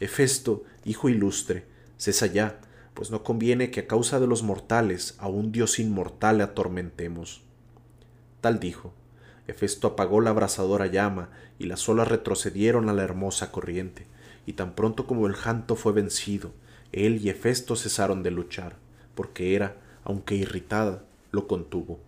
Hefesto, 0.00 0.64
hijo 0.84 1.08
ilustre, 1.08 1.64
cesa 1.96 2.26
ya, 2.26 2.60
pues 2.94 3.10
no 3.10 3.22
conviene 3.22 3.70
que 3.70 3.80
a 3.80 3.86
causa 3.86 4.20
de 4.20 4.26
los 4.26 4.42
mortales 4.42 5.14
a 5.18 5.28
un 5.28 5.52
dios 5.52 5.78
inmortal 5.78 6.38
le 6.38 6.44
atormentemos. 6.44 7.42
Tal 8.40 8.60
dijo. 8.60 8.92
Hefesto 9.46 9.88
apagó 9.88 10.20
la 10.20 10.30
abrasadora 10.30 10.86
llama, 10.86 11.30
y 11.58 11.66
las 11.66 11.88
olas 11.88 12.08
retrocedieron 12.08 12.88
a 12.88 12.92
la 12.92 13.02
hermosa 13.02 13.50
corriente, 13.50 14.06
y 14.46 14.54
tan 14.54 14.74
pronto 14.74 15.06
como 15.06 15.26
el 15.26 15.34
janto 15.34 15.76
fue 15.76 15.92
vencido, 15.92 16.52
él 16.92 17.20
y 17.24 17.30
Hefesto 17.30 17.74
cesaron 17.74 18.22
de 18.22 18.30
luchar, 18.30 18.76
porque 19.14 19.54
era, 19.54 19.76
aunque 20.04 20.34
irritada, 20.34 21.04
lo 21.30 21.48
contuvo. 21.48 21.98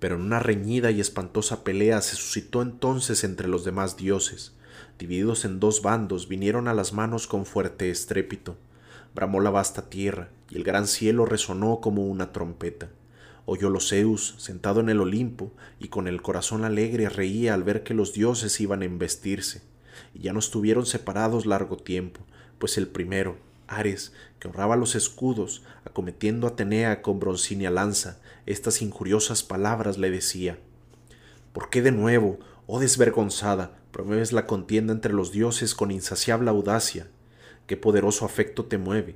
Pero 0.00 0.16
en 0.16 0.22
una 0.22 0.40
reñida 0.40 0.90
y 0.90 1.00
espantosa 1.00 1.62
pelea 1.64 2.00
se 2.00 2.16
suscitó 2.16 2.62
entonces 2.62 3.24
entre 3.24 3.48
los 3.48 3.64
demás 3.64 3.96
dioses. 3.96 4.54
Divididos 4.98 5.44
en 5.44 5.60
dos 5.60 5.82
bandos, 5.82 6.28
vinieron 6.28 6.68
a 6.68 6.74
las 6.74 6.92
manos 6.92 7.26
con 7.26 7.46
fuerte 7.46 7.90
estrépito. 7.90 8.56
Bramó 9.14 9.40
la 9.40 9.50
vasta 9.50 9.88
tierra, 9.88 10.30
y 10.50 10.56
el 10.56 10.64
gran 10.64 10.86
cielo 10.86 11.24
resonó 11.26 11.80
como 11.80 12.06
una 12.06 12.32
trompeta. 12.32 12.88
Oyó 13.48 13.70
Zeus, 13.80 14.34
sentado 14.38 14.80
en 14.80 14.88
el 14.88 15.00
Olimpo, 15.00 15.52
y 15.78 15.86
con 15.86 16.08
el 16.08 16.20
corazón 16.20 16.64
alegre 16.64 17.08
reía 17.08 17.54
al 17.54 17.62
ver 17.62 17.84
que 17.84 17.94
los 17.94 18.12
dioses 18.12 18.60
iban 18.60 18.82
a 18.82 18.86
embestirse. 18.86 19.62
Y 20.14 20.22
ya 20.22 20.32
no 20.32 20.40
estuvieron 20.40 20.84
separados 20.84 21.46
largo 21.46 21.76
tiempo, 21.76 22.20
pues 22.58 22.76
el 22.76 22.88
primero, 22.88 23.36
Ares, 23.68 24.12
que 24.40 24.48
honraba 24.48 24.74
los 24.74 24.96
escudos, 24.96 25.62
acometiendo 25.84 26.48
a 26.48 26.50
Atenea 26.50 27.02
con 27.02 27.20
broncínea 27.20 27.70
lanza, 27.70 28.18
estas 28.46 28.82
injuriosas 28.82 29.44
palabras 29.44 29.96
le 29.96 30.10
decía 30.10 30.58
¿Por 31.52 31.70
qué 31.70 31.82
de 31.82 31.92
nuevo, 31.92 32.40
oh 32.66 32.80
desvergonzada, 32.80 33.78
promueves 33.92 34.32
la 34.32 34.46
contienda 34.46 34.92
entre 34.92 35.12
los 35.12 35.30
dioses 35.30 35.74
con 35.76 35.92
insaciable 35.92 36.50
audacia? 36.50 37.06
¿Qué 37.68 37.76
poderoso 37.76 38.24
afecto 38.24 38.64
te 38.64 38.76
mueve? 38.76 39.14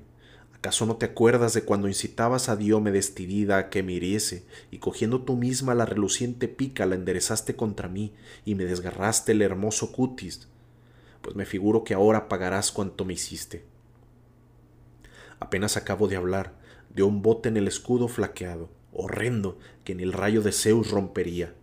¿Acaso 0.60 0.84
no 0.84 0.96
te 0.96 1.06
acuerdas 1.06 1.54
de 1.54 1.62
cuando 1.62 1.88
incitabas 1.88 2.50
a 2.50 2.56
Diomedes 2.56 3.14
Tidida 3.14 3.56
a 3.56 3.70
que 3.70 3.82
me 3.82 3.94
hiriese, 3.94 4.44
y 4.70 4.76
cogiendo 4.76 5.22
tú 5.22 5.34
misma 5.34 5.74
la 5.74 5.86
reluciente 5.86 6.48
pica 6.48 6.84
la 6.84 6.96
enderezaste 6.96 7.56
contra 7.56 7.88
mí, 7.88 8.12
y 8.44 8.56
me 8.56 8.66
desgarraste 8.66 9.32
el 9.32 9.40
hermoso 9.40 9.90
cutis? 9.90 10.48
Pues 11.22 11.34
me 11.34 11.46
figuro 11.46 11.82
que 11.82 11.94
ahora 11.94 12.28
pagarás 12.28 12.72
cuanto 12.72 13.06
me 13.06 13.14
hiciste. 13.14 13.64
Apenas 15.38 15.78
acabo 15.78 16.08
de 16.08 16.16
hablar, 16.16 16.52
dio 16.94 17.06
un 17.06 17.22
bote 17.22 17.48
en 17.48 17.56
el 17.56 17.66
escudo 17.66 18.06
flaqueado, 18.06 18.68
horrendo, 18.92 19.58
que 19.82 19.92
en 19.92 20.00
el 20.00 20.12
rayo 20.12 20.42
de 20.42 20.52
Zeus 20.52 20.90
rompería. 20.90 21.54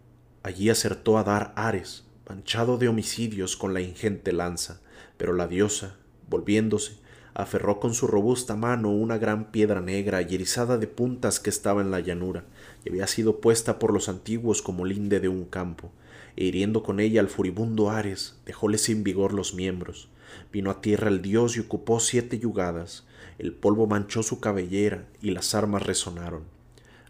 Allí 0.42 0.72
acertó 0.72 1.20
a 1.20 1.24
dar 1.24 1.54
Ares, 1.56 2.06
manchado 2.28 2.80
de 2.80 2.88
homicidios 2.88 3.58
con 3.58 3.76
la 3.76 3.82
ingente 3.82 4.34
lanza, 4.34 4.82
pero 5.18 5.34
la 5.34 5.46
diosa, 5.46 5.98
volviéndose, 6.28 6.98
aferró 7.38 7.80
con 7.80 7.94
su 7.94 8.08
robusta 8.08 8.56
mano 8.56 8.90
una 8.90 9.20
gran 9.20 9.52
piedra 9.52 9.80
negra 9.80 10.24
y 10.24 10.34
erizada 10.34 10.80
de 10.80 10.88
puntas 10.88 11.40
que 11.40 11.52
estaba 11.52 11.84
en 11.84 11.92
la 11.92 12.00
llanura, 12.00 12.46
y 12.84 12.90
había 12.90 13.06
sido 13.06 13.42
puesta 13.42 13.78
por 13.78 13.94
los 13.94 14.10
antiguos 14.10 14.64
como 14.64 14.86
linde 14.86 15.20
de 15.20 15.30
un 15.30 15.46
campo, 15.46 15.92
e 16.36 16.46
hiriendo 16.46 16.82
con 16.82 17.00
ella 17.00 17.22
al 17.22 17.30
furibundo 17.30 17.92
Ares, 17.92 18.40
dejóle 18.48 18.80
sin 18.80 19.04
vigor 19.04 19.34
los 19.34 19.54
miembros. 19.54 20.10
Vino 20.52 20.72
a 20.72 20.82
tierra 20.82 21.10
el 21.10 21.22
dios 21.22 21.58
y 21.58 21.60
ocupó 21.60 22.00
siete 22.00 22.40
yugadas, 22.40 23.06
el 23.38 23.54
polvo 23.54 23.86
manchó 23.86 24.24
su 24.24 24.40
cabellera 24.40 25.06
y 25.22 25.30
las 25.30 25.54
armas 25.54 25.86
resonaron. 25.86 26.42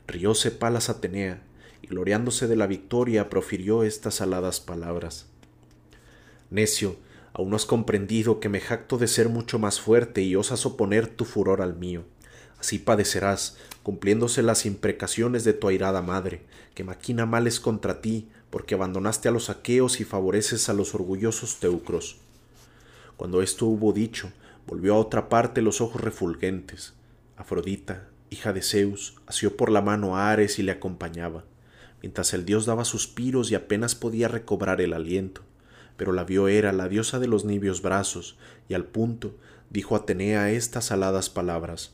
Rióse 0.08 0.52
Palas 0.52 0.90
Atenea, 0.90 1.42
y 1.82 1.88
gloriándose 1.88 2.48
de 2.48 2.58
la 2.58 2.68
victoria 2.68 3.30
profirió 3.30 3.84
estas 3.84 4.20
aladas 4.20 4.60
palabras. 4.60 5.28
Necio, 6.50 6.98
aún 7.38 7.52
no 7.52 7.56
has 7.56 7.68
comprendido 7.68 8.40
que 8.40 8.50
me 8.50 8.60
jacto 8.60 8.98
de 8.98 9.08
ser 9.08 9.30
mucho 9.30 9.60
más 9.60 9.80
fuerte 9.80 10.24
y 10.24 10.36
osas 10.36 10.66
oponer 10.66 11.08
tu 11.08 11.24
furor 11.24 11.62
al 11.62 11.76
mío. 11.76 12.04
Así 12.60 12.80
padecerás, 12.80 13.58
cumpliéndose 13.84 14.42
las 14.42 14.66
imprecaciones 14.66 15.44
de 15.44 15.54
tu 15.54 15.68
airada 15.68 16.02
madre, 16.02 16.42
que 16.74 16.84
maquina 16.84 17.28
males 17.28 17.60
contra 17.60 18.02
ti, 18.02 18.28
porque 18.50 18.74
abandonaste 18.74 19.30
a 19.30 19.32
los 19.32 19.52
aqueos 19.52 20.00
y 20.00 20.04
favoreces 20.04 20.68
a 20.68 20.74
los 20.74 20.96
orgullosos 20.96 21.60
teucros. 21.60 22.18
Cuando 23.18 23.44
esto 23.44 23.68
hubo 23.68 23.94
dicho, 23.94 24.32
volvió 24.66 24.96
a 24.96 25.00
otra 25.00 25.30
parte 25.30 25.62
los 25.62 25.80
ojos 25.80 26.02
refulgentes. 26.02 26.96
Afrodita, 27.36 28.08
hija 28.32 28.52
de 28.52 28.64
Zeus, 28.64 29.16
asió 29.28 29.56
por 29.56 29.70
la 29.70 29.84
mano 29.84 30.18
a 30.18 30.32
Ares 30.32 30.58
y 30.58 30.64
le 30.64 30.72
acompañaba, 30.72 31.44
mientras 32.02 32.34
el 32.34 32.46
dios 32.46 32.66
daba 32.66 32.84
suspiros 32.84 33.52
y 33.52 33.56
apenas 33.56 33.94
podía 33.94 34.28
recobrar 34.28 34.82
el 34.82 34.94
aliento. 34.94 35.44
Pero 35.98 36.14
la 36.14 36.24
vio 36.24 36.48
Hera, 36.48 36.72
la 36.72 36.88
diosa 36.88 37.20
de 37.20 37.28
los 37.28 37.44
nibios 37.44 37.82
brazos, 37.82 38.38
y 38.70 38.74
al 38.74 38.86
punto 38.86 39.36
dijo 39.70 39.96
Atenea 39.96 40.52
estas 40.52 40.92
aladas 40.92 41.30
palabras. 41.30 41.94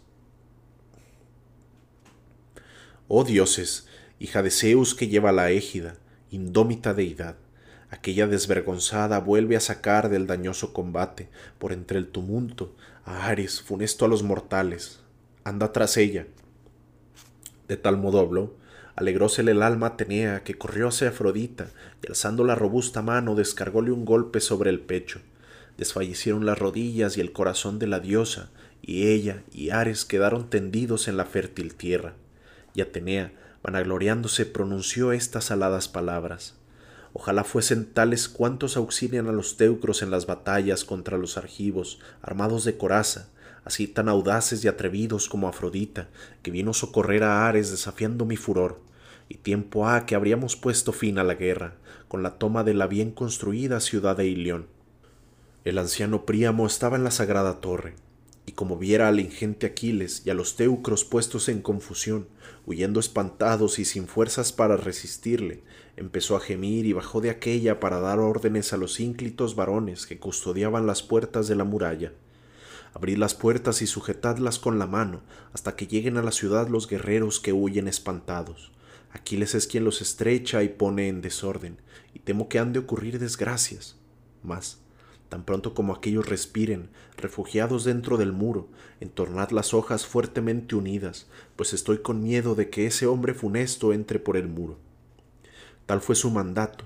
Oh 3.07 3.23
dioses, 3.23 3.87
hija 4.19 4.43
de 4.43 4.51
Zeus 4.51 4.93
que 4.93 5.07
lleva 5.07 5.31
la 5.31 5.49
égida, 5.49 5.95
indómita 6.29 6.93
deidad, 6.93 7.37
Aquella 7.93 8.25
desvergonzada 8.25 9.19
vuelve 9.19 9.55
a 9.55 9.59
sacar 9.59 10.09
del 10.09 10.25
dañoso 10.25 10.73
combate, 10.73 11.29
por 11.59 11.73
entre 11.73 11.99
el 11.99 12.07
tumulto, 12.07 12.73
a 13.05 13.27
Ares, 13.27 13.61
funesto 13.61 14.05
a 14.05 14.07
los 14.07 14.23
mortales. 14.23 15.01
Anda 15.43 15.71
tras 15.71 15.95
ella. 15.97 16.25
De 17.67 17.77
tal 17.77 17.97
modo 17.97 18.19
habló, 18.19 18.55
alegrósele 18.95 19.51
el 19.51 19.63
alma 19.63 19.87
Atenea, 19.87 20.43
que 20.43 20.55
corrió 20.55 20.87
hacia 20.87 21.09
Afrodita, 21.09 21.67
y 22.01 22.07
alzando 22.07 22.43
la 22.43 22.55
robusta 22.55 23.01
mano 23.01 23.35
descargóle 23.35 23.91
un 23.91 24.05
golpe 24.05 24.39
sobre 24.39 24.69
el 24.69 24.79
pecho. 24.79 25.21
Desfallecieron 25.77 26.45
las 26.45 26.59
rodillas 26.59 27.17
y 27.17 27.21
el 27.21 27.31
corazón 27.31 27.79
de 27.79 27.87
la 27.87 27.99
diosa, 27.99 28.49
y 28.81 29.07
ella 29.07 29.43
y 29.51 29.69
Ares 29.69 30.05
quedaron 30.05 30.49
tendidos 30.49 31.07
en 31.07 31.17
la 31.17 31.25
fértil 31.25 31.75
tierra. 31.75 32.13
Y 32.75 32.81
Atenea, 32.81 33.33
vanagloriándose, 33.63 34.45
pronunció 34.45 35.11
estas 35.11 35.51
aladas 35.51 35.87
palabras. 35.87 36.55
Ojalá 37.13 37.43
fuesen 37.43 37.85
tales 37.85 38.27
cuantos 38.27 38.75
auxilian 38.75 39.27
a 39.27 39.31
los 39.31 39.55
teucros 39.55 40.01
en 40.01 40.11
las 40.11 40.25
batallas 40.25 40.83
contra 40.83 41.17
los 41.17 41.37
argivos, 41.37 41.99
armados 42.21 42.65
de 42.65 42.75
coraza, 42.75 43.29
así 43.65 43.87
tan 43.87 44.09
audaces 44.09 44.63
y 44.63 44.67
atrevidos 44.67 45.29
como 45.29 45.47
Afrodita, 45.47 46.09
que 46.41 46.51
vino 46.51 46.73
socorrer 46.73 47.23
a 47.23 47.47
Ares 47.47 47.71
desafiando 47.71 48.25
mi 48.25 48.37
furor. 48.37 48.81
Y 49.29 49.35
tiempo 49.35 49.87
ha 49.87 50.05
que 50.05 50.15
habríamos 50.15 50.55
puesto 50.55 50.91
fin 50.91 51.17
a 51.17 51.23
la 51.23 51.35
guerra, 51.35 51.75
con 52.07 52.23
la 52.23 52.37
toma 52.37 52.63
de 52.63 52.73
la 52.73 52.87
bien 52.87 53.11
construida 53.11 53.79
ciudad 53.79 54.17
de 54.17 54.27
Ilión. 54.27 54.67
El 55.63 55.77
anciano 55.77 56.25
Príamo 56.25 56.67
estaba 56.67 56.97
en 56.97 57.03
la 57.03 57.11
sagrada 57.11 57.61
torre, 57.61 57.95
y 58.45 58.51
como 58.51 58.77
viera 58.77 59.07
al 59.07 59.19
ingente 59.19 59.65
Aquiles 59.65 60.23
y 60.25 60.29
a 60.29 60.33
los 60.33 60.57
teucros 60.57 61.05
puestos 61.05 61.47
en 61.47 61.61
confusión, 61.61 62.27
huyendo 62.65 62.99
espantados 62.99 63.79
y 63.79 63.85
sin 63.85 64.07
fuerzas 64.07 64.51
para 64.51 64.75
resistirle, 64.75 65.63
empezó 65.95 66.35
a 66.35 66.41
gemir 66.41 66.85
y 66.85 66.93
bajó 66.93 67.21
de 67.21 67.29
aquella 67.29 67.79
para 67.79 67.99
dar 67.99 68.19
órdenes 68.19 68.73
a 68.73 68.77
los 68.77 68.99
ínclitos 68.99 69.55
varones 69.55 70.05
que 70.05 70.19
custodiaban 70.19 70.85
las 70.85 71.01
puertas 71.01 71.47
de 71.47 71.55
la 71.55 71.63
muralla. 71.63 72.11
Abrid 72.93 73.17
las 73.17 73.33
puertas 73.33 73.81
y 73.81 73.87
sujetadlas 73.87 74.59
con 74.59 74.77
la 74.77 74.85
mano 74.85 75.21
hasta 75.51 75.75
que 75.75 75.87
lleguen 75.87 76.17
a 76.17 76.21
la 76.21 76.31
ciudad 76.31 76.67
los 76.67 76.87
guerreros 76.87 77.39
que 77.39 77.53
huyen 77.53 77.87
espantados. 77.87 78.71
Aquiles 79.11 79.55
es 79.55 79.67
quien 79.67 79.83
los 79.83 80.01
estrecha 80.01 80.63
y 80.63 80.69
pone 80.69 81.07
en 81.07 81.21
desorden, 81.21 81.77
y 82.13 82.19
temo 82.19 82.49
que 82.49 82.59
han 82.59 82.73
de 82.73 82.79
ocurrir 82.79 83.19
desgracias. 83.19 83.95
Mas, 84.43 84.79
tan 85.29 85.43
pronto 85.43 85.73
como 85.73 85.93
aquellos 85.93 86.27
respiren, 86.27 86.89
refugiados 87.17 87.83
dentro 87.83 88.17
del 88.17 88.31
muro, 88.31 88.69
entornad 88.99 89.51
las 89.51 89.73
hojas 89.73 90.05
fuertemente 90.05 90.75
unidas, 90.75 91.27
pues 91.55 91.73
estoy 91.73 91.99
con 91.99 92.21
miedo 92.21 92.55
de 92.55 92.69
que 92.69 92.85
ese 92.85 93.05
hombre 93.05 93.33
funesto 93.33 93.93
entre 93.93 94.19
por 94.19 94.37
el 94.37 94.47
muro. 94.47 94.77
Tal 95.85 96.01
fue 96.01 96.15
su 96.15 96.29
mandato. 96.31 96.85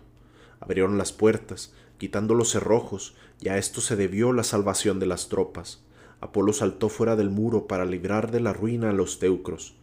Abrieron 0.60 0.98
las 0.98 1.14
puertas, 1.14 1.74
quitando 1.98 2.34
los 2.34 2.52
cerrojos, 2.52 3.16
y 3.42 3.50
a 3.50 3.58
esto 3.58 3.82
se 3.82 3.96
debió 3.96 4.34
la 4.34 4.44
salvación 4.44 5.00
de 5.00 5.06
las 5.06 5.30
tropas. 5.30 5.82
Apolo 6.20 6.54
saltó 6.54 6.90
fuera 6.90 7.16
del 7.16 7.30
muro 7.30 7.68
para 7.68 7.86
librar 7.86 8.32
de 8.32 8.40
la 8.40 8.54
ruina 8.54 8.90
a 8.90 8.94
los 8.94 9.20
teucros. 9.20 9.76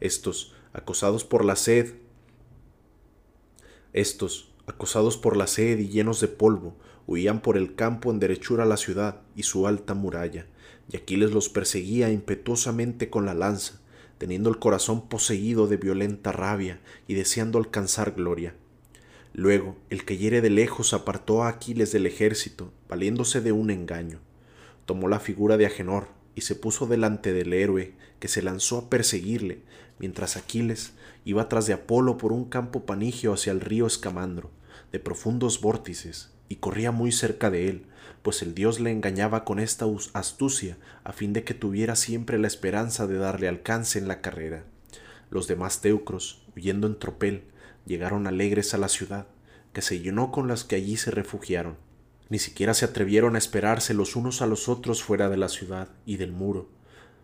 Estos, 0.00 0.54
acosados 0.72 1.24
por 1.24 1.44
la 1.44 1.56
sed, 1.56 1.94
estos, 3.92 4.52
acosados 4.66 5.16
por 5.16 5.36
la 5.36 5.48
sed 5.48 5.78
y 5.78 5.88
llenos 5.88 6.20
de 6.20 6.28
polvo, 6.28 6.76
huían 7.06 7.40
por 7.40 7.56
el 7.56 7.74
campo 7.74 8.10
en 8.12 8.20
derechura 8.20 8.62
a 8.62 8.66
la 8.66 8.76
ciudad 8.76 9.22
y 9.34 9.42
su 9.42 9.66
alta 9.66 9.94
muralla, 9.94 10.46
y 10.90 10.96
Aquiles 10.96 11.32
los 11.32 11.48
perseguía 11.48 12.10
impetuosamente 12.10 13.10
con 13.10 13.26
la 13.26 13.34
lanza, 13.34 13.80
teniendo 14.18 14.48
el 14.48 14.58
corazón 14.58 15.08
poseído 15.08 15.66
de 15.66 15.76
violenta 15.76 16.30
rabia 16.30 16.80
y 17.08 17.14
deseando 17.14 17.58
alcanzar 17.58 18.12
gloria. 18.12 18.54
Luego, 19.32 19.76
el 19.90 20.04
que 20.04 20.18
hiere 20.18 20.40
de 20.40 20.50
lejos 20.50 20.92
apartó 20.92 21.42
a 21.42 21.48
Aquiles 21.48 21.90
del 21.90 22.06
ejército, 22.06 22.72
valiéndose 22.88 23.40
de 23.40 23.52
un 23.52 23.70
engaño. 23.70 24.20
Tomó 24.90 25.06
la 25.06 25.20
figura 25.20 25.56
de 25.56 25.66
Agenor 25.66 26.08
y 26.34 26.40
se 26.40 26.56
puso 26.56 26.88
delante 26.88 27.32
del 27.32 27.52
héroe, 27.52 27.94
que 28.18 28.26
se 28.26 28.42
lanzó 28.42 28.76
a 28.76 28.90
perseguirle, 28.90 29.62
mientras 30.00 30.36
Aquiles 30.36 30.94
iba 31.24 31.48
tras 31.48 31.68
de 31.68 31.74
Apolo 31.74 32.18
por 32.18 32.32
un 32.32 32.46
campo 32.46 32.86
panigio 32.86 33.32
hacia 33.32 33.52
el 33.52 33.60
río 33.60 33.86
Escamandro, 33.86 34.50
de 34.90 34.98
profundos 34.98 35.60
vórtices, 35.60 36.32
y 36.48 36.56
corría 36.56 36.90
muy 36.90 37.12
cerca 37.12 37.50
de 37.50 37.68
él, 37.68 37.86
pues 38.22 38.42
el 38.42 38.52
dios 38.52 38.80
le 38.80 38.90
engañaba 38.90 39.44
con 39.44 39.60
esta 39.60 39.86
astucia 40.12 40.76
a 41.04 41.12
fin 41.12 41.32
de 41.32 41.44
que 41.44 41.54
tuviera 41.54 41.94
siempre 41.94 42.36
la 42.36 42.48
esperanza 42.48 43.06
de 43.06 43.16
darle 43.16 43.46
alcance 43.46 43.96
en 43.96 44.08
la 44.08 44.20
carrera. 44.20 44.64
Los 45.30 45.46
demás 45.46 45.80
teucros, 45.82 46.42
huyendo 46.56 46.88
en 46.88 46.98
tropel, 46.98 47.44
llegaron 47.86 48.26
alegres 48.26 48.74
a 48.74 48.78
la 48.78 48.88
ciudad, 48.88 49.28
que 49.72 49.82
se 49.82 50.00
llenó 50.00 50.32
con 50.32 50.48
las 50.48 50.64
que 50.64 50.74
allí 50.74 50.96
se 50.96 51.12
refugiaron. 51.12 51.76
Ni 52.30 52.38
siquiera 52.38 52.74
se 52.74 52.84
atrevieron 52.84 53.34
a 53.34 53.38
esperarse 53.38 53.92
los 53.92 54.16
unos 54.16 54.40
a 54.40 54.46
los 54.46 54.68
otros 54.68 55.02
fuera 55.02 55.28
de 55.28 55.36
la 55.36 55.48
ciudad 55.48 55.88
y 56.06 56.16
del 56.16 56.32
muro, 56.32 56.68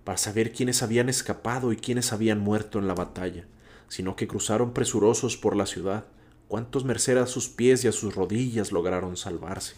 para 0.04 0.18
saber 0.18 0.52
quiénes 0.52 0.82
habían 0.82 1.08
escapado 1.08 1.72
y 1.72 1.76
quiénes 1.76 2.12
habían 2.12 2.40
muerto 2.40 2.80
en 2.80 2.88
la 2.88 2.94
batalla, 2.94 3.46
sino 3.88 4.16
que 4.16 4.26
cruzaron 4.26 4.72
presurosos 4.75 5.36
por 5.36 5.56
la 5.56 5.66
ciudad, 5.66 6.06
cuántos 6.48 6.84
merced 6.84 7.16
a 7.18 7.26
sus 7.26 7.48
pies 7.48 7.84
y 7.84 7.88
a 7.88 7.92
sus 7.92 8.16
rodillas 8.16 8.72
lograron 8.72 9.16
salvarse. 9.16 9.76